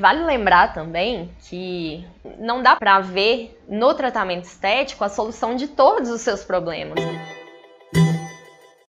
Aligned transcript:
Vale 0.00 0.22
lembrar 0.22 0.74
também 0.74 1.28
que 1.40 2.06
não 2.38 2.62
dá 2.62 2.76
para 2.76 3.00
ver 3.00 3.60
no 3.68 3.92
tratamento 3.94 4.44
estético 4.44 5.02
a 5.02 5.08
solução 5.08 5.56
de 5.56 5.66
todos 5.66 6.08
os 6.08 6.20
seus 6.20 6.44
problemas. 6.44 7.00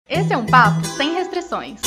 Esse 0.06 0.34
é 0.34 0.36
um 0.36 0.44
papo 0.44 0.84
sem 0.84 1.14
restrições. 1.14 1.80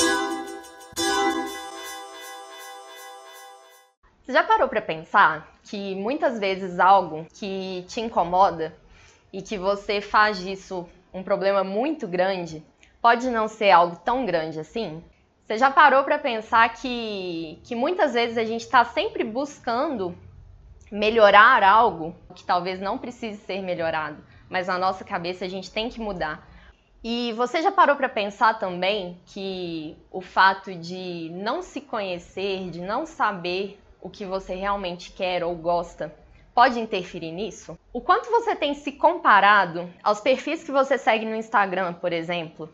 Você 4.23 4.34
já 4.34 4.42
parou 4.42 4.68
para 4.68 4.81
pensar 4.81 5.56
que 5.65 5.94
muitas 5.94 6.40
vezes 6.40 6.79
algo 6.79 7.28
que 7.31 7.85
te 7.88 8.01
incomoda 8.01 8.76
e 9.31 9.44
que 9.44 9.56
você 9.56 10.01
faz 10.01 10.40
disso 10.40 10.90
um 11.13 11.22
problema 11.22 11.63
muito 11.63 12.08
grande 12.08 12.65
pode 12.99 13.29
não 13.29 13.47
ser 13.47 13.69
algo 13.69 13.97
tão 13.97 14.26
grande 14.26 14.60
assim? 14.60 15.03
Você 15.52 15.58
já 15.58 15.70
parou 15.70 16.05
para 16.05 16.18
pensar 16.18 16.73
que, 16.76 17.59
que 17.66 17.76
muitas 17.76 18.13
vezes 18.13 18.38
a 18.38 18.45
gente 18.45 18.62
está 18.62 18.86
sempre 18.86 19.22
buscando 19.22 20.17
melhorar 20.90 21.62
algo 21.62 22.16
que 22.34 22.41
talvez 22.41 22.80
não 22.80 22.98
precise 22.98 23.38
ser 23.41 23.61
melhorado, 23.61 24.23
mas 24.49 24.67
na 24.67 24.77
nossa 24.77 25.03
cabeça 25.03 25.44
a 25.44 25.49
gente 25.49 25.70
tem 25.70 25.89
que 25.89 25.99
mudar. 25.99 26.48
E 27.03 27.34
você 27.34 27.61
já 27.61 27.70
parou 27.70 27.98
para 27.98 28.08
pensar 28.08 28.59
também 28.59 29.20
que 29.25 29.98
o 30.09 30.22
fato 30.22 30.73
de 30.73 31.30
não 31.34 31.61
se 31.61 31.81
conhecer, 31.81 32.70
de 32.70 32.80
não 32.80 33.05
saber 33.05 33.77
o 34.02 34.09
que 34.09 34.23
você 34.23 34.55
realmente 34.55 35.11
quer 35.11 35.44
ou 35.44 35.53
gosta, 35.53 36.16
pode 36.55 36.80
interferir 36.80 37.33
nisso? 37.33 37.77
O 37.91 37.99
quanto 37.99 38.31
você 38.31 38.55
tem 38.55 38.73
se 38.73 38.94
comparado 38.94 39.94
aos 40.02 40.22
perfis 40.22 40.63
que 40.63 40.72
você 40.72 40.97
segue 40.97 41.25
no 41.25 41.36
Instagram, 41.36 41.91
por 41.95 42.13
exemplo? 42.13 42.73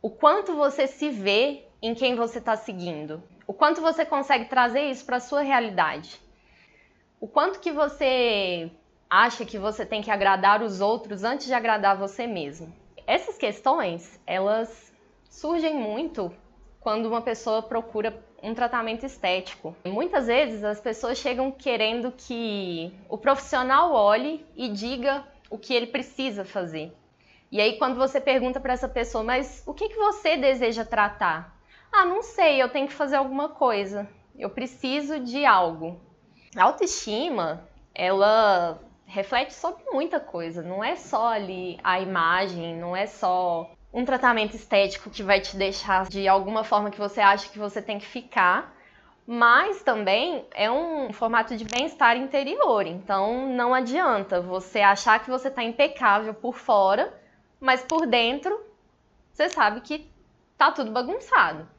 O 0.00 0.08
quanto 0.08 0.54
você 0.54 0.86
se 0.86 1.10
vê 1.10 1.64
em 1.80 1.94
quem 1.94 2.14
você 2.14 2.38
está 2.38 2.56
seguindo. 2.56 3.22
O 3.46 3.52
quanto 3.52 3.80
você 3.80 4.04
consegue 4.04 4.46
trazer 4.46 4.90
isso 4.90 5.04
para 5.04 5.16
a 5.16 5.20
sua 5.20 5.42
realidade. 5.42 6.20
O 7.20 7.26
quanto 7.26 7.60
que 7.60 7.72
você 7.72 8.70
acha 9.08 9.44
que 9.44 9.58
você 9.58 9.86
tem 9.86 10.02
que 10.02 10.10
agradar 10.10 10.62
os 10.62 10.80
outros 10.80 11.24
antes 11.24 11.46
de 11.46 11.54
agradar 11.54 11.96
você 11.96 12.26
mesmo. 12.26 12.72
Essas 13.06 13.38
questões, 13.38 14.20
elas 14.26 14.92
surgem 15.30 15.74
muito 15.74 16.32
quando 16.80 17.06
uma 17.06 17.22
pessoa 17.22 17.62
procura 17.62 18.22
um 18.42 18.54
tratamento 18.54 19.04
estético. 19.04 19.74
Muitas 19.84 20.26
vezes 20.26 20.62
as 20.62 20.80
pessoas 20.80 21.18
chegam 21.18 21.50
querendo 21.50 22.12
que 22.12 22.92
o 23.08 23.16
profissional 23.16 23.92
olhe 23.92 24.44
e 24.56 24.68
diga 24.68 25.24
o 25.50 25.58
que 25.58 25.74
ele 25.74 25.86
precisa 25.86 26.44
fazer. 26.44 26.92
E 27.50 27.60
aí 27.60 27.78
quando 27.78 27.96
você 27.96 28.20
pergunta 28.20 28.60
para 28.60 28.74
essa 28.74 28.88
pessoa, 28.88 29.24
mas 29.24 29.62
o 29.66 29.72
que, 29.72 29.88
que 29.88 29.96
você 29.96 30.36
deseja 30.36 30.84
tratar? 30.84 31.57
Ah, 31.92 32.04
não 32.04 32.22
sei, 32.22 32.62
eu 32.62 32.68
tenho 32.68 32.86
que 32.86 32.94
fazer 32.94 33.16
alguma 33.16 33.48
coisa. 33.48 34.08
Eu 34.38 34.50
preciso 34.50 35.18
de 35.20 35.44
algo. 35.44 36.00
A 36.56 36.64
autoestima, 36.64 37.68
ela 37.94 38.80
reflete 39.06 39.54
sobre 39.54 39.82
muita 39.90 40.20
coisa. 40.20 40.62
Não 40.62 40.84
é 40.84 40.96
só 40.96 41.28
ali 41.28 41.78
a 41.82 41.98
imagem, 41.98 42.76
não 42.76 42.94
é 42.94 43.06
só 43.06 43.70
um 43.92 44.04
tratamento 44.04 44.54
estético 44.54 45.10
que 45.10 45.22
vai 45.22 45.40
te 45.40 45.56
deixar 45.56 46.06
de 46.06 46.28
alguma 46.28 46.62
forma 46.62 46.90
que 46.90 46.98
você 46.98 47.20
acha 47.20 47.48
que 47.48 47.58
você 47.58 47.80
tem 47.80 47.98
que 47.98 48.06
ficar, 48.06 48.76
mas 49.26 49.82
também 49.82 50.46
é 50.54 50.70
um 50.70 51.12
formato 51.12 51.56
de 51.56 51.64
bem-estar 51.64 52.16
interior. 52.16 52.86
Então 52.86 53.48
não 53.48 53.74
adianta 53.74 54.40
você 54.40 54.80
achar 54.80 55.18
que 55.20 55.30
você 55.30 55.48
está 55.48 55.64
impecável 55.64 56.34
por 56.34 56.54
fora, 56.54 57.12
mas 57.58 57.82
por 57.82 58.06
dentro 58.06 58.60
você 59.32 59.48
sabe 59.48 59.80
que 59.80 60.10
tá 60.56 60.70
tudo 60.70 60.90
bagunçado 60.92 61.77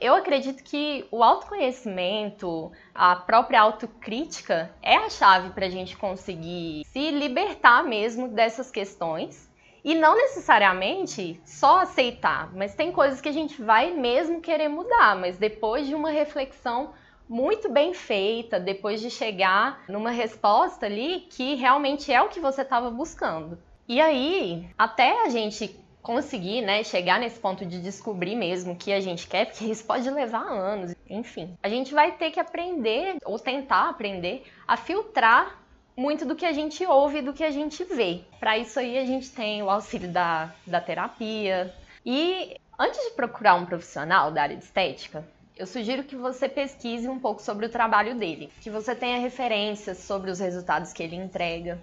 eu 0.00 0.14
acredito 0.14 0.62
que 0.64 1.06
o 1.10 1.22
autoconhecimento, 1.22 2.72
a 2.94 3.14
própria 3.14 3.60
autocrítica 3.60 4.74
é 4.82 4.96
a 4.96 5.10
chave 5.10 5.50
para 5.50 5.66
a 5.66 5.70
gente 5.70 5.96
conseguir 5.96 6.84
se 6.86 7.10
libertar 7.10 7.84
mesmo 7.84 8.28
dessas 8.28 8.70
questões. 8.70 9.50
E 9.82 9.94
não 9.94 10.14
necessariamente 10.14 11.40
só 11.44 11.80
aceitar, 11.80 12.52
mas 12.54 12.74
tem 12.74 12.92
coisas 12.92 13.20
que 13.20 13.28
a 13.30 13.32
gente 13.32 13.62
vai 13.62 13.90
mesmo 13.92 14.40
querer 14.40 14.68
mudar, 14.68 15.16
mas 15.16 15.38
depois 15.38 15.86
de 15.86 15.94
uma 15.94 16.10
reflexão 16.10 16.92
muito 17.26 17.70
bem 17.70 17.94
feita, 17.94 18.60
depois 18.60 19.00
de 19.00 19.10
chegar 19.10 19.82
numa 19.88 20.10
resposta 20.10 20.84
ali 20.84 21.26
que 21.30 21.54
realmente 21.54 22.12
é 22.12 22.20
o 22.20 22.28
que 22.28 22.40
você 22.40 22.60
estava 22.60 22.90
buscando. 22.90 23.58
E 23.88 24.00
aí, 24.00 24.68
até 24.76 25.24
a 25.24 25.28
gente 25.30 25.80
conseguir, 26.02 26.62
né, 26.62 26.82
chegar 26.82 27.20
nesse 27.20 27.38
ponto 27.38 27.64
de 27.64 27.80
descobrir 27.80 28.34
mesmo 28.34 28.72
o 28.72 28.76
que 28.76 28.92
a 28.92 29.00
gente 29.00 29.26
quer, 29.26 29.46
porque 29.46 29.64
isso 29.64 29.84
pode 29.84 30.08
levar 30.10 30.42
anos. 30.42 30.94
Enfim, 31.08 31.56
a 31.62 31.68
gente 31.68 31.92
vai 31.92 32.12
ter 32.12 32.30
que 32.30 32.40
aprender 32.40 33.16
ou 33.24 33.38
tentar 33.38 33.88
aprender 33.88 34.44
a 34.66 34.76
filtrar 34.76 35.60
muito 35.96 36.24
do 36.24 36.34
que 36.34 36.46
a 36.46 36.52
gente 36.52 36.84
ouve 36.86 37.18
e 37.18 37.22
do 37.22 37.32
que 37.32 37.44
a 37.44 37.50
gente 37.50 37.84
vê. 37.84 38.22
Para 38.38 38.56
isso 38.56 38.78
aí 38.78 38.98
a 38.98 39.04
gente 39.04 39.30
tem 39.30 39.62
o 39.62 39.68
auxílio 39.68 40.10
da, 40.10 40.52
da 40.66 40.80
terapia. 40.80 41.74
E 42.04 42.56
antes 42.78 43.00
de 43.04 43.10
procurar 43.10 43.54
um 43.54 43.66
profissional 43.66 44.30
da 44.30 44.42
área 44.42 44.56
de 44.56 44.64
estética, 44.64 45.24
eu 45.56 45.66
sugiro 45.66 46.04
que 46.04 46.16
você 46.16 46.48
pesquise 46.48 47.06
um 47.06 47.18
pouco 47.18 47.42
sobre 47.42 47.66
o 47.66 47.68
trabalho 47.68 48.14
dele, 48.14 48.50
que 48.62 48.70
você 48.70 48.94
tenha 48.94 49.18
referências 49.18 49.98
sobre 49.98 50.30
os 50.30 50.38
resultados 50.38 50.90
que 50.90 51.02
ele 51.02 51.16
entrega. 51.16 51.78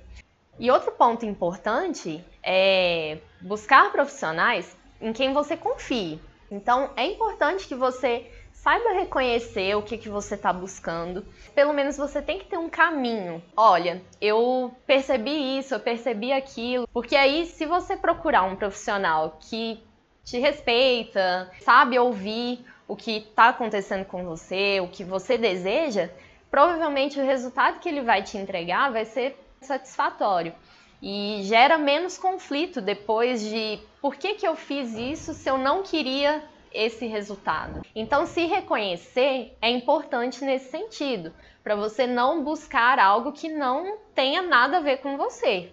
E 0.60 0.72
outro 0.72 0.92
ponto 0.92 1.26
importante 1.26 2.24
é 2.42 3.20
buscar 3.42 3.92
profissionais 3.92 4.76
em 5.00 5.14
quem 5.14 5.34
você 5.34 5.56
confie. 5.56 6.20
Então, 6.50 6.90
é 6.96 7.06
importante 7.06 7.68
que 7.68 7.76
você 7.76 8.26
saiba 8.54 8.94
reconhecer 8.94 9.76
o 9.76 9.82
que, 9.82 9.98
que 9.98 10.10
você 10.10 10.36
está 10.36 10.52
buscando. 10.52 11.26
Pelo 11.54 11.74
menos 11.74 11.96
você 11.96 12.22
tem 12.22 12.40
que 12.40 12.46
ter 12.46 12.58
um 12.58 12.70
caminho. 12.70 13.42
Olha, 13.56 14.02
eu 14.20 14.74
percebi 14.86 15.58
isso, 15.60 15.76
eu 15.76 15.80
percebi 15.80 16.34
aquilo. 16.34 16.88
Porque 16.92 17.16
aí, 17.16 17.46
se 17.46 17.66
você 17.66 17.96
procurar 17.96 18.44
um 18.44 18.56
profissional 18.56 19.38
que 19.40 19.82
te 20.24 20.40
respeita, 20.40 21.50
sabe 21.62 21.98
ouvir 21.98 22.66
o 22.88 22.96
que 22.96 23.18
está 23.18 23.50
acontecendo 23.50 24.06
com 24.06 24.26
você, 24.26 24.80
o 24.82 24.88
que 24.88 25.04
você 25.04 25.38
deseja, 25.38 26.10
provavelmente 26.50 27.20
o 27.20 27.26
resultado 27.26 27.80
que 27.80 27.88
ele 27.88 28.02
vai 28.02 28.24
te 28.24 28.38
entregar 28.38 28.92
vai 28.92 29.06
ser 29.06 29.38
satisfatório 29.68 30.54
e 31.02 31.42
gera 31.44 31.78
menos 31.78 32.18
conflito 32.18 32.82
depois 32.82 33.42
de 33.42 33.80
por 34.02 34.16
que, 34.16 34.34
que 34.34 34.48
eu 34.48 34.56
fiz 34.56 34.96
isso 34.96 35.34
se 35.34 35.50
eu 35.50 35.58
não 35.58 35.84
queria 35.84 36.44
esse 36.74 37.06
resultado. 37.06 37.82
Então, 37.96 38.26
se 38.26 38.46
reconhecer 38.46 39.56
é 39.62 39.70
importante 39.70 40.44
nesse 40.44 40.70
sentido, 40.70 41.34
para 41.64 41.76
você 41.76 42.08
não 42.08 42.44
buscar 42.44 43.00
algo 43.00 43.32
que 43.32 43.50
não 43.50 43.98
tenha 44.14 44.42
nada 44.42 44.78
a 44.78 44.82
ver 44.82 44.98
com 44.98 45.18
você. 45.18 45.72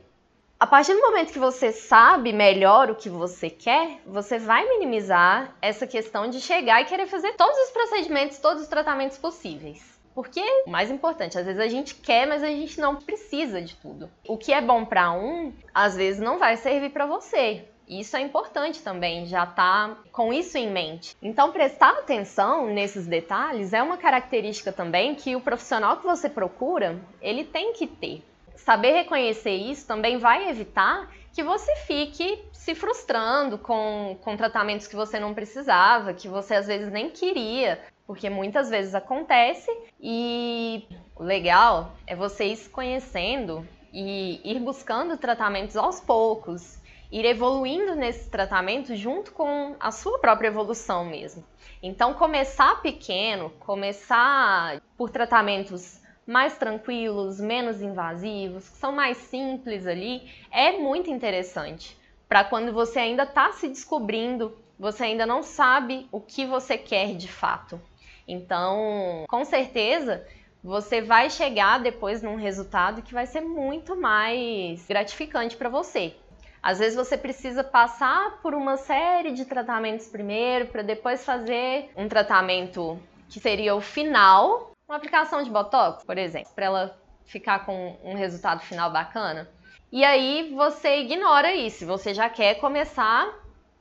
A 0.59 0.67
partir 0.67 0.95
do 0.95 1.01
momento 1.01 1.33
que 1.33 1.39
você 1.39 1.73
sabe 1.73 2.33
melhor 2.33 2.91
o 2.91 2.95
que 2.95 3.09
você 3.09 3.51
quer, 3.51 4.01
você 4.07 4.39
vai 4.39 4.67
minimizar 4.67 5.55
essa 5.61 5.87
questão 5.87 6.31
de 6.31 6.41
chegar 6.41 6.81
e 6.81 6.87
querer 6.87 7.07
fazer 7.07 7.33
todos 7.33 7.59
os 7.59 7.71
procedimentos, 7.71 8.39
todos 8.39 8.63
os 8.63 8.69
tratamentos 8.69 9.19
possíveis. 9.19 9.94
Porque 10.15 10.41
o 10.67 10.71
mais 10.71 10.91
importante, 10.91 11.37
às 11.37 11.45
vezes 11.45 11.61
a 11.61 11.69
gente 11.69 11.95
quer, 11.97 12.27
mas 12.27 12.43
a 12.43 12.47
gente 12.47 12.81
não 12.81 12.97
precisa 12.97 13.61
de 13.61 13.75
tudo. 13.77 14.09
O 14.29 14.39
que 14.39 14.53
é 14.53 14.61
bom 14.61 14.85
para 14.85 15.11
um, 15.13 15.53
às 15.75 15.97
vezes 15.97 16.21
não 16.21 16.39
vai 16.39 16.57
servir 16.57 16.91
para 16.91 17.05
você. 17.05 17.65
Isso 17.87 18.17
é 18.17 18.21
importante 18.21 18.81
também, 18.81 19.27
já 19.27 19.45
tá 19.45 19.97
com 20.11 20.33
isso 20.33 20.57
em 20.57 20.71
mente. 20.71 21.15
Então, 21.21 21.53
prestar 21.53 21.91
atenção 21.91 22.67
nesses 22.67 23.07
detalhes 23.07 23.73
é 23.75 23.83
uma 23.83 23.99
característica 23.99 24.73
também 24.73 25.15
que 25.15 25.37
o 25.37 25.41
profissional 25.41 25.99
que 25.99 26.05
você 26.05 26.31
procura, 26.31 26.99
ele 27.21 27.45
tem 27.45 27.75
que 27.75 27.87
ter. 27.87 28.23
Saber 28.57 28.93
reconhecer 28.93 29.55
isso 29.55 29.87
também 29.87 30.17
vai 30.17 30.49
evitar 30.49 31.11
que 31.35 31.43
você 31.43 31.75
fique 31.77 32.43
se 32.53 32.75
frustrando 32.75 33.59
com, 33.59 34.17
com 34.23 34.37
tratamentos 34.37 34.87
que 34.87 34.97
você 34.97 35.19
não 35.19 35.35
precisava, 35.35 36.15
que 36.15 36.29
você 36.29 36.55
às 36.55 36.67
vezes 36.67 36.91
nem 36.91 37.11
queria, 37.11 37.79
porque 38.07 38.29
muitas 38.29 38.69
vezes 38.69 38.95
acontece 38.95 39.71
e 40.01 40.87
o 41.17 41.23
legal 41.23 41.93
é 42.07 42.15
você 42.15 42.47
ir 42.47 42.57
se 42.57 42.69
conhecendo 42.69 43.67
e 43.93 44.41
ir 44.45 44.59
buscando 44.59 45.17
tratamentos 45.17 45.77
aos 45.77 46.01
poucos, 46.01 46.79
ir 47.11 47.25
evoluindo 47.25 47.95
nesse 47.95 48.29
tratamento 48.29 48.95
junto 48.97 49.33
com 49.33 49.77
a 49.79 49.91
sua 49.91 50.19
própria 50.19 50.49
evolução 50.49 51.05
mesmo. 51.05 51.45
Então, 51.83 52.15
começar 52.15 52.83
pequeno, 52.83 53.51
começar 53.61 54.81
por 54.97 55.11
tratamentos 55.11 56.01
mais 56.27 56.57
tranquilos, 56.57 57.39
menos 57.39 57.83
invasivos, 57.83 58.69
que 58.69 58.77
são 58.79 58.93
mais 58.93 59.17
simples 59.19 59.87
ali, 59.87 60.29
é 60.51 60.73
muito 60.73 61.11
interessante. 61.11 61.97
Para 62.29 62.45
quando 62.45 62.73
você 62.73 62.99
ainda 62.99 63.25
está 63.25 63.53
se 63.53 63.69
descobrindo, 63.69 64.57
você 64.79 65.05
ainda 65.05 65.27
não 65.27 65.43
sabe 65.43 66.09
o 66.11 66.21
que 66.21 66.47
você 66.47 66.77
quer 66.77 67.15
de 67.15 67.29
fato. 67.29 67.81
Então, 68.27 69.25
com 69.29 69.45
certeza, 69.45 70.27
você 70.63 71.03
vai 71.03 71.29
chegar 71.29 71.79
depois 71.79 72.23
num 72.23 72.37
resultado 72.37 73.03
que 73.03 73.13
vai 73.13 73.27
ser 73.27 73.43
muito 73.43 73.95
mais 73.95 74.87
gratificante 74.87 75.57
para 75.57 75.69
você. 75.69 76.15
Às 76.63 76.79
vezes 76.79 76.97
você 76.97 77.19
precisa 77.19 77.63
passar 77.63 78.41
por 78.41 78.55
uma 78.55 78.79
série 78.79 79.33
de 79.33 79.45
tratamentos 79.45 80.07
primeiro 80.07 80.67
para 80.67 80.81
depois 80.81 81.23
fazer 81.23 81.91
um 81.95 82.09
tratamento 82.09 82.99
que 83.29 83.39
seria 83.39 83.75
o 83.75 83.81
final 83.83 84.71
uma 84.89 84.97
aplicação 84.97 85.43
de 85.43 85.51
botox, 85.51 86.05
por 86.05 86.19
exemplo, 86.19 86.51
para 86.55 86.67
ela 86.67 86.99
ficar 87.25 87.65
com 87.65 87.97
um 88.03 88.15
resultado 88.15 88.61
final 88.61 88.91
bacana. 88.91 89.49
E 89.91 90.05
aí 90.05 90.53
você 90.55 91.01
ignora 91.01 91.55
isso, 91.55 91.87
você 91.87 92.13
já 92.13 92.29
quer 92.29 92.57
começar 92.57 93.33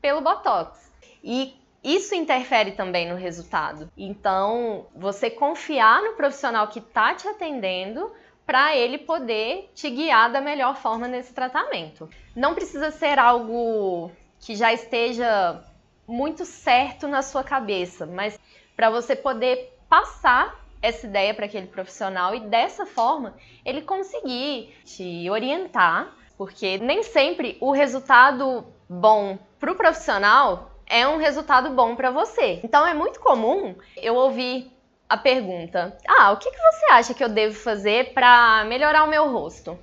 pelo 0.01 0.21
botox. 0.21 0.91
E 1.23 1.55
isso 1.83 2.15
interfere 2.15 2.71
também 2.71 3.09
no 3.09 3.15
resultado. 3.15 3.91
Então, 3.97 4.87
você 4.95 5.29
confiar 5.29 6.01
no 6.01 6.13
profissional 6.13 6.67
que 6.67 6.79
está 6.79 7.13
te 7.13 7.27
atendendo 7.27 8.11
para 8.45 8.75
ele 8.75 8.97
poder 8.97 9.69
te 9.73 9.89
guiar 9.89 10.31
da 10.31 10.41
melhor 10.41 10.75
forma 10.75 11.07
nesse 11.07 11.33
tratamento. 11.33 12.09
Não 12.35 12.53
precisa 12.53 12.91
ser 12.91 13.19
algo 13.19 14.11
que 14.39 14.55
já 14.55 14.71
esteja 14.73 15.61
muito 16.07 16.45
certo 16.45 17.07
na 17.07 17.21
sua 17.21 17.43
cabeça, 17.43 18.05
mas 18.05 18.39
para 18.75 18.89
você 18.89 19.15
poder 19.15 19.77
passar 19.89 20.61
essa 20.81 21.07
ideia 21.07 21.33
para 21.33 21.45
aquele 21.45 21.67
profissional 21.67 22.35
e 22.35 22.41
dessa 22.41 22.85
forma 22.85 23.35
ele 23.63 23.81
conseguir 23.81 24.75
te 24.83 25.29
orientar, 25.29 26.13
porque 26.37 26.77
nem 26.77 27.03
sempre 27.03 27.57
o 27.61 27.71
resultado 27.71 28.65
bom 28.89 29.37
para 29.59 29.71
o 29.71 29.75
profissional 29.75 30.72
é 30.93 31.07
um 31.07 31.17
resultado 31.17 31.71
bom 31.71 31.95
para 31.95 32.11
você. 32.11 32.59
Então 32.63 32.85
é 32.85 32.93
muito 32.93 33.19
comum 33.19 33.75
eu 33.97 34.13
ouvir 34.13 34.71
a 35.09 35.17
pergunta: 35.17 35.97
Ah, 36.07 36.31
o 36.31 36.37
que, 36.37 36.51
que 36.51 36.61
você 36.61 36.85
acha 36.91 37.13
que 37.15 37.23
eu 37.23 37.29
devo 37.29 37.55
fazer 37.55 38.13
para 38.13 38.63
melhorar 38.65 39.03
o 39.03 39.09
meu 39.09 39.27
rosto? 39.31 39.77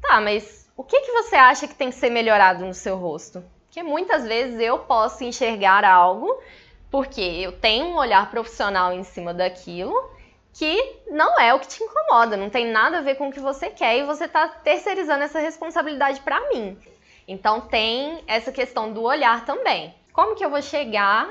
Tá, 0.00 0.20
mas 0.20 0.70
o 0.76 0.84
que, 0.84 1.00
que 1.00 1.10
você 1.10 1.34
acha 1.34 1.66
que 1.66 1.74
tem 1.74 1.90
que 1.90 1.96
ser 1.96 2.10
melhorado 2.10 2.64
no 2.64 2.72
seu 2.72 2.96
rosto? 2.96 3.42
Porque 3.64 3.82
muitas 3.82 4.24
vezes 4.24 4.60
eu 4.60 4.78
posso 4.78 5.24
enxergar 5.24 5.84
algo 5.84 6.40
porque 6.92 7.20
eu 7.20 7.50
tenho 7.50 7.86
um 7.86 7.96
olhar 7.96 8.30
profissional 8.30 8.92
em 8.92 9.02
cima 9.02 9.34
daquilo 9.34 10.10
que 10.54 11.00
não 11.10 11.38
é 11.40 11.52
o 11.52 11.58
que 11.58 11.66
te 11.66 11.82
incomoda, 11.82 12.36
não 12.36 12.48
tem 12.48 12.66
nada 12.66 12.98
a 12.98 13.02
ver 13.02 13.16
com 13.16 13.28
o 13.28 13.32
que 13.32 13.40
você 13.40 13.68
quer 13.68 13.98
e 13.98 14.04
você 14.04 14.24
está 14.24 14.46
terceirizando 14.48 15.24
essa 15.24 15.40
responsabilidade 15.40 16.20
para 16.20 16.48
mim. 16.48 16.78
Então 17.26 17.60
tem 17.60 18.22
essa 18.28 18.52
questão 18.52 18.92
do 18.92 19.02
olhar 19.02 19.44
também. 19.44 19.92
Como 20.16 20.34
que 20.34 20.42
eu 20.42 20.48
vou 20.48 20.62
chegar, 20.62 21.28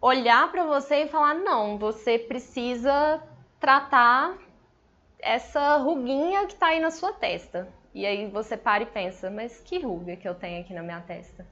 olhar 0.00 0.48
para 0.52 0.62
você 0.64 1.02
e 1.02 1.08
falar 1.08 1.34
não, 1.34 1.76
você 1.76 2.20
precisa 2.20 3.20
tratar 3.58 4.38
essa 5.18 5.74
ruguinha 5.78 6.46
que 6.46 6.52
está 6.52 6.68
aí 6.68 6.78
na 6.78 6.92
sua 6.92 7.12
testa. 7.12 7.68
E 7.92 8.06
aí 8.06 8.30
você 8.30 8.56
para 8.56 8.84
e 8.84 8.86
pensa, 8.86 9.28
mas 9.28 9.58
que 9.58 9.80
ruga 9.80 10.14
que 10.14 10.28
eu 10.28 10.36
tenho 10.36 10.60
aqui 10.60 10.72
na 10.72 10.84
minha 10.84 11.00
testa? 11.00 11.44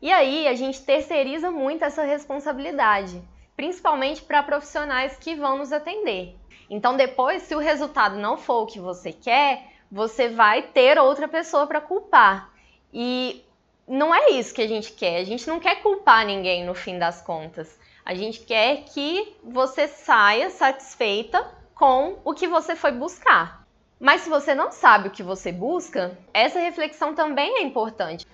E 0.00 0.10
aí 0.10 0.48
a 0.48 0.54
gente 0.54 0.82
terceiriza 0.86 1.50
muito 1.50 1.84
essa 1.84 2.02
responsabilidade, 2.02 3.22
principalmente 3.54 4.22
para 4.22 4.42
profissionais 4.42 5.18
que 5.18 5.34
vão 5.34 5.58
nos 5.58 5.70
atender. 5.70 6.34
Então 6.70 6.96
depois, 6.96 7.42
se 7.42 7.54
o 7.54 7.58
resultado 7.58 8.16
não 8.16 8.38
for 8.38 8.62
o 8.62 8.66
que 8.66 8.80
você 8.80 9.12
quer, 9.12 9.70
você 9.92 10.30
vai 10.30 10.62
ter 10.62 10.98
outra 10.98 11.28
pessoa 11.28 11.66
para 11.66 11.82
culpar. 11.82 12.50
E 12.90 13.45
não 13.86 14.14
é 14.14 14.30
isso 14.30 14.54
que 14.54 14.62
a 14.62 14.66
gente 14.66 14.92
quer. 14.92 15.18
A 15.18 15.24
gente 15.24 15.46
não 15.46 15.60
quer 15.60 15.82
culpar 15.82 16.26
ninguém 16.26 16.64
no 16.64 16.74
fim 16.74 16.98
das 16.98 17.22
contas. 17.22 17.78
A 18.04 18.14
gente 18.14 18.40
quer 18.40 18.84
que 18.84 19.36
você 19.44 19.86
saia 19.86 20.50
satisfeita 20.50 21.46
com 21.74 22.18
o 22.24 22.34
que 22.34 22.48
você 22.48 22.74
foi 22.74 22.92
buscar. 22.92 23.64
Mas 23.98 24.22
se 24.22 24.28
você 24.28 24.54
não 24.54 24.70
sabe 24.70 25.08
o 25.08 25.10
que 25.10 25.22
você 25.22 25.52
busca, 25.52 26.18
essa 26.32 26.60
reflexão 26.60 27.14
também 27.14 27.58
é 27.58 27.62
importante. 27.62 28.26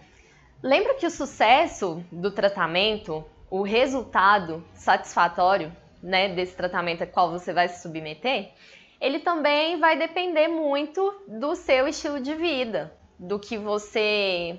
Lembra 0.62 0.94
que 0.94 1.06
o 1.06 1.10
sucesso 1.10 2.04
do 2.10 2.30
tratamento, 2.30 3.24
o 3.50 3.62
resultado 3.62 4.64
satisfatório 4.74 5.74
né, 6.02 6.28
desse 6.28 6.56
tratamento 6.56 7.02
a 7.02 7.06
qual 7.06 7.30
você 7.30 7.52
vai 7.52 7.68
se 7.68 7.82
submeter, 7.82 8.50
ele 9.00 9.20
também 9.20 9.78
vai 9.78 9.96
depender 9.96 10.48
muito 10.48 11.22
do 11.26 11.54
seu 11.54 11.86
estilo 11.88 12.20
de 12.20 12.34
vida, 12.34 12.92
do 13.18 13.38
que 13.38 13.56
você 13.56 14.58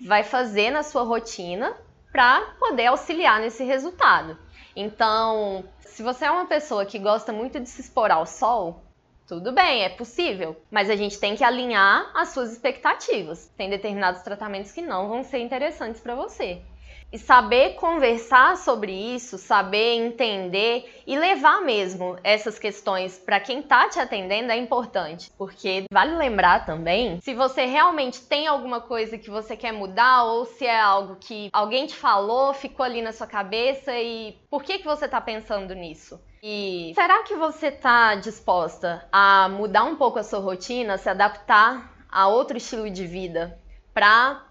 vai 0.00 0.22
fazer 0.22 0.70
na 0.70 0.82
sua 0.82 1.02
rotina 1.02 1.76
para 2.12 2.40
poder 2.58 2.86
auxiliar 2.86 3.40
nesse 3.40 3.64
resultado. 3.64 4.38
Então, 4.74 5.64
se 5.80 6.02
você 6.02 6.24
é 6.24 6.30
uma 6.30 6.46
pessoa 6.46 6.86
que 6.86 6.98
gosta 6.98 7.32
muito 7.32 7.58
de 7.58 7.68
se 7.68 7.80
expor 7.80 8.10
ao 8.10 8.24
sol, 8.26 8.82
tudo 9.26 9.52
bem, 9.52 9.84
é 9.84 9.90
possível, 9.90 10.56
mas 10.70 10.88
a 10.88 10.96
gente 10.96 11.18
tem 11.18 11.36
que 11.36 11.44
alinhar 11.44 12.10
as 12.14 12.30
suas 12.30 12.50
expectativas. 12.50 13.52
Tem 13.56 13.68
determinados 13.68 14.22
tratamentos 14.22 14.72
que 14.72 14.80
não 14.80 15.08
vão 15.08 15.22
ser 15.22 15.40
interessantes 15.40 16.00
para 16.00 16.14
você. 16.14 16.62
E 17.10 17.18
saber 17.18 17.74
conversar 17.74 18.58
sobre 18.58 18.92
isso, 18.92 19.38
saber 19.38 19.94
entender 19.94 21.02
e 21.06 21.18
levar 21.18 21.62
mesmo 21.62 22.18
essas 22.22 22.58
questões 22.58 23.18
para 23.18 23.40
quem 23.40 23.60
está 23.60 23.88
te 23.88 23.98
atendendo 23.98 24.52
é 24.52 24.58
importante. 24.58 25.30
Porque 25.38 25.84
vale 25.90 26.14
lembrar 26.16 26.66
também, 26.66 27.18
se 27.22 27.32
você 27.32 27.64
realmente 27.64 28.20
tem 28.20 28.46
alguma 28.46 28.82
coisa 28.82 29.16
que 29.16 29.30
você 29.30 29.56
quer 29.56 29.72
mudar 29.72 30.24
ou 30.24 30.44
se 30.44 30.66
é 30.66 30.78
algo 30.78 31.16
que 31.16 31.48
alguém 31.50 31.86
te 31.86 31.94
falou, 31.94 32.52
ficou 32.52 32.84
ali 32.84 33.00
na 33.00 33.12
sua 33.12 33.26
cabeça 33.26 33.98
e 33.98 34.36
por 34.50 34.62
que, 34.62 34.78
que 34.78 34.84
você 34.84 35.06
está 35.06 35.20
pensando 35.20 35.74
nisso? 35.74 36.20
E 36.42 36.92
será 36.94 37.22
que 37.22 37.34
você 37.34 37.68
está 37.68 38.16
disposta 38.16 39.08
a 39.10 39.48
mudar 39.48 39.84
um 39.84 39.96
pouco 39.96 40.18
a 40.18 40.22
sua 40.22 40.40
rotina, 40.40 40.98
se 40.98 41.08
adaptar 41.08 41.90
a 42.10 42.28
outro 42.28 42.58
estilo 42.58 42.90
de 42.90 43.06
vida 43.06 43.58
para 43.92 44.47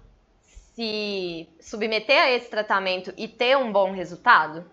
se 0.77 1.50
submeter 1.59 2.21
a 2.21 2.29
esse 2.29 2.47
tratamento 2.51 3.12
e 3.18 3.27
ter 3.27 3.57
um 3.57 3.71
bom 3.71 3.91
resultado? 3.91 4.63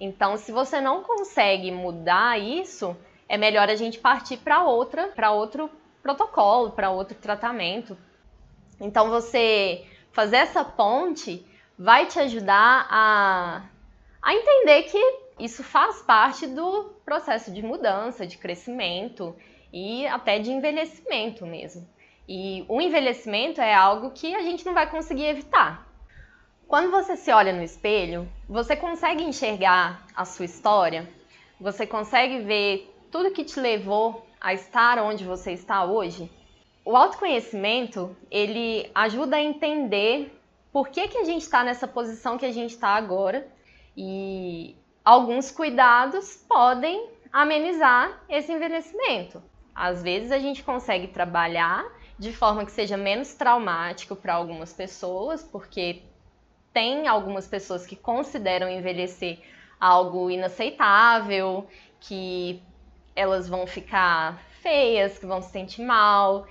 Então, 0.00 0.38
se 0.38 0.50
você 0.50 0.80
não 0.80 1.02
consegue 1.02 1.70
mudar 1.70 2.40
isso, 2.40 2.96
é 3.28 3.36
melhor 3.36 3.68
a 3.68 3.74
gente 3.74 3.98
partir 3.98 4.38
para 4.38 4.64
outra, 4.64 5.08
para 5.08 5.30
outro 5.30 5.70
protocolo, 6.02 6.70
para 6.70 6.90
outro 6.90 7.14
tratamento. 7.18 7.94
Então, 8.80 9.10
você 9.10 9.84
fazer 10.12 10.36
essa 10.36 10.64
ponte 10.64 11.44
vai 11.78 12.06
te 12.06 12.18
ajudar 12.20 12.86
a, 12.88 13.68
a 14.22 14.34
entender 14.34 14.84
que 14.84 15.18
isso 15.38 15.62
faz 15.62 16.00
parte 16.00 16.46
do 16.46 16.84
processo 17.04 17.52
de 17.52 17.62
mudança, 17.62 18.26
de 18.26 18.38
crescimento 18.38 19.36
e 19.70 20.06
até 20.06 20.38
de 20.38 20.50
envelhecimento 20.50 21.44
mesmo. 21.44 21.86
E 22.28 22.62
o 22.68 22.78
envelhecimento 22.78 23.58
é 23.58 23.74
algo 23.74 24.10
que 24.10 24.34
a 24.34 24.42
gente 24.42 24.66
não 24.66 24.74
vai 24.74 24.90
conseguir 24.90 25.24
evitar. 25.24 25.88
Quando 26.66 26.90
você 26.90 27.16
se 27.16 27.32
olha 27.32 27.54
no 27.54 27.62
espelho, 27.62 28.28
você 28.46 28.76
consegue 28.76 29.24
enxergar 29.24 30.04
a 30.14 30.26
sua 30.26 30.44
história, 30.44 31.08
você 31.58 31.86
consegue 31.86 32.40
ver 32.40 32.94
tudo 33.10 33.30
que 33.30 33.42
te 33.42 33.58
levou 33.58 34.26
a 34.38 34.52
estar 34.52 34.98
onde 34.98 35.24
você 35.24 35.52
está 35.52 35.86
hoje. 35.86 36.30
O 36.84 36.94
autoconhecimento, 36.94 38.14
ele 38.30 38.90
ajuda 38.94 39.36
a 39.36 39.42
entender 39.42 40.38
por 40.70 40.90
que, 40.90 41.08
que 41.08 41.16
a 41.16 41.24
gente 41.24 41.42
está 41.42 41.64
nessa 41.64 41.88
posição 41.88 42.36
que 42.36 42.44
a 42.44 42.52
gente 42.52 42.72
está 42.72 42.90
agora 42.90 43.48
e 43.96 44.76
alguns 45.02 45.50
cuidados 45.50 46.36
podem 46.46 47.08
amenizar 47.32 48.22
esse 48.28 48.52
envelhecimento. 48.52 49.42
Às 49.74 50.02
vezes 50.02 50.30
a 50.30 50.38
gente 50.38 50.62
consegue 50.62 51.08
trabalhar 51.08 51.86
de 52.18 52.32
forma 52.32 52.64
que 52.64 52.72
seja 52.72 52.96
menos 52.96 53.34
traumático 53.34 54.16
para 54.16 54.34
algumas 54.34 54.72
pessoas, 54.72 55.42
porque 55.42 56.02
tem 56.72 57.06
algumas 57.06 57.46
pessoas 57.46 57.86
que 57.86 57.96
consideram 57.96 58.68
envelhecer 58.68 59.38
algo 59.80 60.30
inaceitável, 60.30 61.66
que 62.00 62.62
elas 63.14 63.48
vão 63.48 63.66
ficar 63.66 64.42
feias, 64.60 65.18
que 65.18 65.26
vão 65.26 65.40
se 65.40 65.50
sentir 65.50 65.82
mal, 65.82 66.46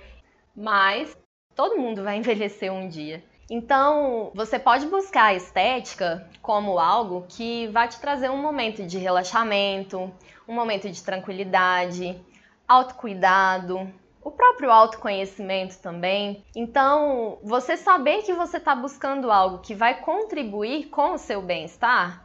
mas 0.56 1.16
todo 1.54 1.78
mundo 1.78 2.02
vai 2.02 2.16
envelhecer 2.16 2.72
um 2.72 2.88
dia. 2.88 3.22
Então, 3.50 4.30
você 4.34 4.58
pode 4.58 4.86
buscar 4.86 5.26
a 5.26 5.34
estética 5.34 6.28
como 6.42 6.78
algo 6.78 7.24
que 7.28 7.66
vai 7.68 7.88
te 7.88 7.98
trazer 7.98 8.30
um 8.30 8.36
momento 8.36 8.86
de 8.86 8.98
relaxamento, 8.98 10.12
um 10.46 10.54
momento 10.54 10.90
de 10.90 11.02
tranquilidade, 11.02 12.20
autocuidado, 12.66 13.90
o 14.28 14.30
próprio 14.30 14.70
autoconhecimento 14.70 15.78
também. 15.78 16.44
Então, 16.54 17.38
você 17.42 17.78
saber 17.78 18.22
que 18.22 18.34
você 18.34 18.58
está 18.58 18.74
buscando 18.74 19.32
algo 19.32 19.58
que 19.58 19.74
vai 19.74 20.00
contribuir 20.02 20.88
com 20.88 21.12
o 21.12 21.18
seu 21.18 21.40
bem-estar 21.40 22.24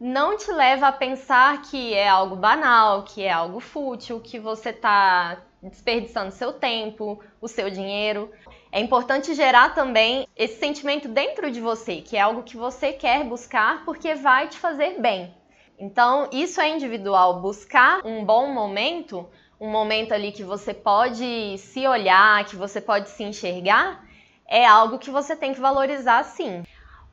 não 0.00 0.36
te 0.36 0.50
leva 0.50 0.88
a 0.88 0.92
pensar 0.92 1.62
que 1.62 1.94
é 1.94 2.08
algo 2.08 2.34
banal, 2.34 3.04
que 3.04 3.22
é 3.22 3.30
algo 3.30 3.60
fútil, 3.60 4.20
que 4.20 4.38
você 4.38 4.70
está 4.70 5.38
desperdiçando 5.62 6.32
seu 6.32 6.52
tempo, 6.52 7.20
o 7.40 7.46
seu 7.46 7.70
dinheiro. 7.70 8.30
É 8.72 8.80
importante 8.80 9.32
gerar 9.32 9.74
também 9.74 10.26
esse 10.36 10.58
sentimento 10.58 11.06
dentro 11.06 11.52
de 11.52 11.60
você, 11.60 12.02
que 12.02 12.16
é 12.16 12.20
algo 12.20 12.42
que 12.42 12.56
você 12.56 12.92
quer 12.92 13.24
buscar 13.24 13.84
porque 13.84 14.16
vai 14.16 14.48
te 14.48 14.58
fazer 14.58 15.00
bem. 15.00 15.32
Então, 15.78 16.28
isso 16.32 16.60
é 16.60 16.68
individual. 16.68 17.40
Buscar 17.40 18.04
um 18.04 18.24
bom 18.24 18.52
momento 18.52 19.28
um 19.64 19.70
momento 19.70 20.12
ali 20.12 20.30
que 20.30 20.44
você 20.44 20.74
pode 20.74 21.56
se 21.58 21.86
olhar, 21.86 22.44
que 22.44 22.54
você 22.54 22.80
pode 22.80 23.08
se 23.08 23.22
enxergar, 23.22 24.04
é 24.46 24.66
algo 24.66 24.98
que 24.98 25.10
você 25.10 25.34
tem 25.34 25.54
que 25.54 25.60
valorizar 25.60 26.22
sim. 26.24 26.62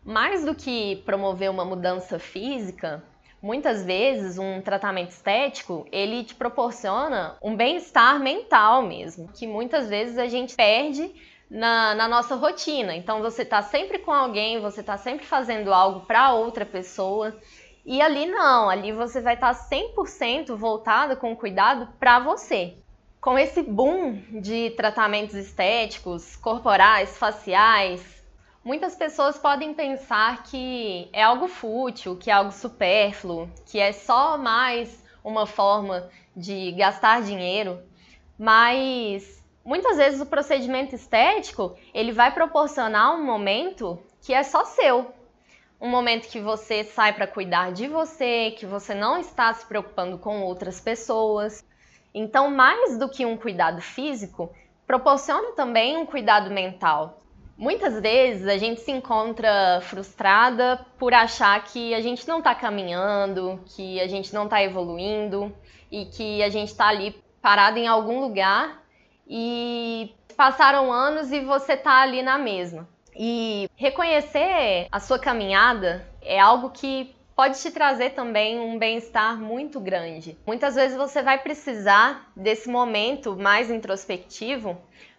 Mais 0.03 0.43
do 0.43 0.53
que 0.53 0.98
promover 1.05 1.50
uma 1.50 1.63
mudança 1.63 2.20
física, 2.20 3.03
Muitas 3.41 3.84
vezes 3.84 4.38
um 4.38 4.62
tratamento 4.62 5.10
estético, 5.10 5.88
ele 5.91 6.24
te 6.24 6.36
proporciona 6.36 7.38
um 7.41 7.55
bem-estar 7.55 8.20
mental 8.20 8.84
mesmo, 8.84 9.29
que 9.29 9.48
muitas 9.48 9.89
vezes 9.89 10.20
a 10.20 10.27
gente 10.27 10.55
perde 10.55 11.12
na, 11.50 11.96
na 11.96 12.08
nossa 12.08 12.36
rotina. 12.36 12.96
Então 12.96 13.20
você 13.20 13.41
está 13.41 13.63
sempre 13.63 13.98
com 13.98 14.12
alguém, 14.12 14.62
você 14.62 14.81
está 14.81 14.96
sempre 14.96 15.25
fazendo 15.25 15.74
algo 15.74 16.01
para 16.01 16.34
outra 16.34 16.67
pessoa. 16.67 17.36
E 17.85 18.01
ali 18.01 18.27
não, 18.27 18.69
ali 18.69 18.91
você 18.91 19.21
vai 19.21 19.33
estar 19.33 19.53
tá 19.55 19.69
100% 19.69 20.55
voltado 20.55 21.15
com 21.17 21.35
cuidado 21.35 21.88
para 22.00 22.19
você. 22.19 22.75
Com 23.19 23.38
esse 23.38 23.61
boom 23.61 24.21
de 24.41 24.71
tratamentos 24.71 25.35
estéticos, 25.35 26.35
corporais, 26.35 27.17
faciais, 27.17 28.01
muitas 28.63 28.95
pessoas 28.95 29.38
podem 29.38 29.73
pensar 29.73 30.43
que 30.43 31.09
é 31.11 31.23
algo 31.23 31.47
fútil, 31.47 32.15
que 32.15 32.29
é 32.29 32.33
algo 32.33 32.51
supérfluo, 32.51 33.50
que 33.65 33.79
é 33.79 33.91
só 33.91 34.38
mais 34.38 35.03
uma 35.23 35.45
forma 35.45 36.09
de 36.35 36.71
gastar 36.73 37.21
dinheiro, 37.21 37.79
mas 38.38 39.43
muitas 39.63 39.97
vezes 39.97 40.21
o 40.21 40.25
procedimento 40.25 40.95
estético, 40.95 41.75
ele 41.93 42.11
vai 42.11 42.31
proporcionar 42.31 43.15
um 43.15 43.23
momento 43.23 44.00
que 44.21 44.33
é 44.33 44.43
só 44.43 44.65
seu. 44.65 45.13
Um 45.81 45.89
momento 45.89 46.27
que 46.27 46.39
você 46.39 46.83
sai 46.83 47.11
para 47.11 47.25
cuidar 47.25 47.71
de 47.71 47.88
você, 47.88 48.51
que 48.51 48.67
você 48.67 48.93
não 48.93 49.17
está 49.17 49.51
se 49.51 49.65
preocupando 49.65 50.15
com 50.19 50.43
outras 50.43 50.79
pessoas. 50.79 51.65
Então, 52.13 52.51
mais 52.51 53.00
do 53.00 53.09
que 53.09 53.25
um 53.25 53.35
cuidado 53.35 53.81
físico, 53.81 54.53
proporciona 54.85 55.53
também 55.53 55.97
um 55.97 56.05
cuidado 56.05 56.51
mental. 56.51 57.23
Muitas 57.57 58.00
vezes 58.00 58.47
a 58.47 58.59
gente 58.59 58.81
se 58.81 58.91
encontra 58.91 59.81
frustrada 59.81 60.85
por 61.00 61.15
achar 61.15 61.63
que 61.63 61.95
a 61.95 62.01
gente 62.01 62.27
não 62.27 62.38
está 62.38 62.53
caminhando, 62.53 63.59
que 63.65 64.00
a 64.00 64.07
gente 64.07 64.31
não 64.35 64.43
está 64.43 64.61
evoluindo 64.61 65.51
e 65.91 66.05
que 66.05 66.43
a 66.43 66.50
gente 66.50 66.69
está 66.69 66.89
ali 66.89 67.19
parado 67.41 67.79
em 67.79 67.88
algum 67.88 68.21
lugar 68.21 68.83
e 69.27 70.13
passaram 70.38 70.93
anos 70.93 71.31
e 71.31 71.39
você 71.39 71.73
está 71.73 72.01
ali 72.01 72.21
na 72.21 72.38
mesma. 72.38 72.88
E 73.15 73.70
reconhecer 73.75 74.88
a 74.91 75.00
sua 75.00 75.20
caminhada 75.20 76.08
é 76.22 76.39
algo 76.39 76.70
que 76.70 77.15
pode 77.36 77.60
te 77.60 77.72
trazer 77.72 78.12
também 78.12 78.60
um 78.60 78.77
bem-estar 78.77 79.38
muito 79.38 79.80
grande. 79.80 80.38
Muitas 80.46 80.75
vezes 80.75 80.98
você 80.98 81.22
vai 81.22 81.39
precisar 81.39 82.32
desse 82.36 82.70
momento 82.70 83.36
mais 83.36 83.70
introspectivo 83.70 84.77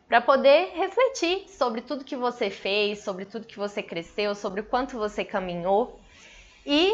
para 0.09 0.21
poder 0.21 0.73
refletir 0.75 1.49
sobre 1.49 1.81
tudo 1.81 2.05
que 2.05 2.17
você 2.17 2.51
fez, 2.51 3.03
sobre 3.03 3.25
tudo 3.25 3.47
que 3.47 3.59
você 3.59 3.83
cresceu, 3.83 4.35
sobre 4.35 4.61
o 4.61 4.65
quanto 4.65 4.99
você 4.99 5.25
caminhou. 5.25 5.99
E 6.67 6.93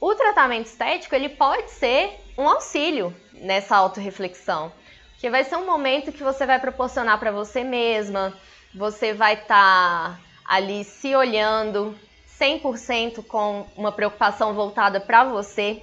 o 0.00 0.14
tratamento 0.14 0.66
estético, 0.66 1.14
ele 1.14 1.28
pode 1.28 1.70
ser 1.70 2.18
um 2.38 2.48
auxílio 2.48 3.14
nessa 3.32 3.76
autorreflexão, 3.76 4.72
que 5.18 5.28
vai 5.28 5.44
ser 5.44 5.56
um 5.56 5.66
momento 5.66 6.12
que 6.12 6.22
você 6.22 6.46
vai 6.46 6.58
proporcionar 6.58 7.18
para 7.18 7.30
você 7.30 7.62
mesma, 7.62 8.32
você 8.74 9.12
vai 9.12 9.34
estar 9.34 10.18
tá 10.18 10.31
ali 10.44 10.84
se 10.84 11.14
olhando, 11.14 11.96
100% 12.38 13.24
com 13.24 13.66
uma 13.76 13.92
preocupação 13.92 14.54
voltada 14.54 15.00
para 15.00 15.24
você. 15.24 15.82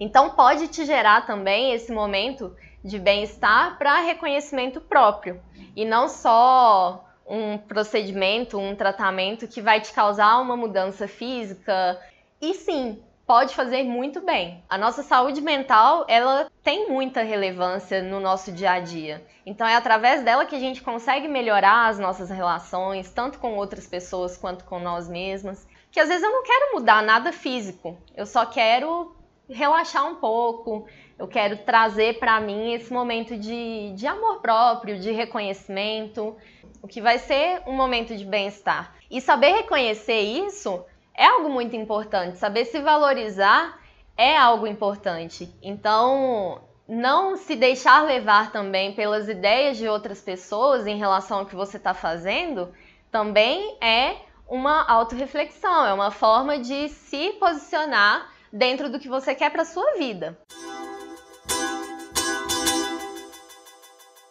Então, 0.00 0.30
pode 0.30 0.68
te 0.68 0.84
gerar 0.84 1.26
também 1.26 1.72
esse 1.72 1.92
momento 1.92 2.54
de 2.84 2.98
bem-estar 2.98 3.78
para 3.78 4.00
reconhecimento 4.00 4.80
próprio 4.80 5.40
e 5.76 5.84
não 5.84 6.08
só 6.08 7.08
um 7.26 7.56
procedimento, 7.56 8.58
um 8.58 8.74
tratamento 8.74 9.46
que 9.46 9.62
vai 9.62 9.80
te 9.80 9.92
causar 9.92 10.38
uma 10.38 10.56
mudança 10.56 11.06
física. 11.06 12.00
E 12.40 12.54
sim, 12.54 13.00
pode 13.32 13.54
fazer 13.54 13.82
muito 13.82 14.20
bem. 14.20 14.62
A 14.68 14.76
nossa 14.76 15.02
saúde 15.02 15.40
mental, 15.40 16.04
ela 16.06 16.50
tem 16.62 16.90
muita 16.90 17.22
relevância 17.22 18.02
no 18.02 18.20
nosso 18.20 18.52
dia 18.52 18.72
a 18.72 18.78
dia. 18.78 19.26
Então 19.46 19.66
é 19.66 19.74
através 19.74 20.22
dela 20.22 20.44
que 20.44 20.54
a 20.54 20.58
gente 20.58 20.82
consegue 20.82 21.26
melhorar 21.26 21.88
as 21.88 21.98
nossas 21.98 22.28
relações, 22.28 23.10
tanto 23.10 23.38
com 23.38 23.56
outras 23.56 23.86
pessoas 23.86 24.36
quanto 24.36 24.66
com 24.66 24.78
nós 24.78 25.08
mesmas. 25.08 25.66
Que 25.90 25.98
às 25.98 26.10
vezes 26.10 26.22
eu 26.22 26.30
não 26.30 26.42
quero 26.42 26.74
mudar 26.74 27.02
nada 27.02 27.32
físico, 27.32 27.96
eu 28.14 28.26
só 28.26 28.44
quero 28.44 29.16
relaxar 29.48 30.06
um 30.06 30.16
pouco, 30.16 30.86
eu 31.18 31.26
quero 31.26 31.56
trazer 31.56 32.18
para 32.18 32.38
mim 32.38 32.74
esse 32.74 32.92
momento 32.92 33.34
de, 33.34 33.94
de 33.94 34.06
amor 34.06 34.42
próprio, 34.42 35.00
de 35.00 35.10
reconhecimento, 35.10 36.36
o 36.82 36.86
que 36.86 37.00
vai 37.00 37.16
ser 37.16 37.62
um 37.66 37.72
momento 37.72 38.14
de 38.14 38.26
bem-estar. 38.26 38.94
E 39.10 39.22
saber 39.22 39.52
reconhecer 39.54 40.20
isso 40.20 40.84
é 41.14 41.26
algo 41.26 41.48
muito 41.48 41.76
importante. 41.76 42.38
Saber 42.38 42.64
se 42.64 42.80
valorizar 42.80 43.78
é 44.16 44.36
algo 44.36 44.66
importante. 44.66 45.48
Então, 45.62 46.60
não 46.88 47.36
se 47.36 47.56
deixar 47.56 48.04
levar 48.04 48.52
também 48.52 48.92
pelas 48.94 49.28
ideias 49.28 49.76
de 49.76 49.88
outras 49.88 50.20
pessoas 50.20 50.86
em 50.86 50.98
relação 50.98 51.40
ao 51.40 51.46
que 51.46 51.56
você 51.56 51.76
está 51.76 51.94
fazendo 51.94 52.72
também 53.10 53.76
é 53.80 54.16
uma 54.48 54.84
autorreflexão, 54.90 55.86
é 55.86 55.92
uma 55.92 56.10
forma 56.10 56.58
de 56.58 56.88
se 56.88 57.30
posicionar 57.40 58.30
dentro 58.52 58.90
do 58.90 58.98
que 58.98 59.08
você 59.08 59.34
quer 59.34 59.50
para 59.50 59.64
sua 59.64 59.94
vida. 59.94 60.38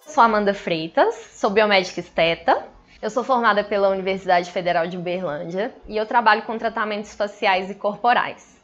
Sou 0.06 0.24
Amanda 0.24 0.54
Freitas, 0.54 1.16
sou 1.34 1.50
biomédica 1.50 2.02
esteta. 2.02 2.71
Eu 3.02 3.10
sou 3.10 3.24
formada 3.24 3.64
pela 3.64 3.90
Universidade 3.90 4.52
Federal 4.52 4.86
de 4.86 4.96
Uberlândia 4.96 5.74
e 5.88 5.98
eu 5.98 6.06
trabalho 6.06 6.44
com 6.44 6.56
tratamentos 6.56 7.16
faciais 7.16 7.68
e 7.72 7.74
corporais. 7.74 8.56